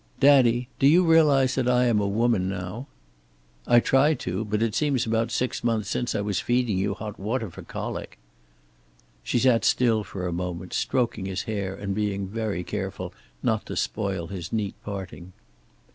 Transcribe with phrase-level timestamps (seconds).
[0.19, 2.87] "Daddy, do you realize that I am a woman now?"
[3.67, 4.43] "I try to.
[4.43, 8.17] But it seems about six months since I was feeding you hot water for colic."
[9.21, 13.75] She sat still for a moment, stroking his hair and being very careful not to
[13.75, 15.33] spoil his neat parting.